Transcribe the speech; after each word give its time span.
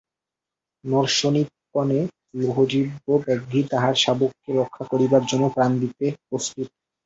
নরশোণিতপানে 0.83 1.99
লোলজিহ্ব 2.39 3.05
ব্যাঘ্রী 3.23 3.61
তাহার 3.71 3.95
শাবককে 3.95 4.49
রক্ষা 4.59 4.83
করিবার 4.91 5.23
জন্য 5.25 5.43
প্রাণ 5.55 5.71
দিতে 5.81 6.05
প্রস্তুত। 6.27 6.67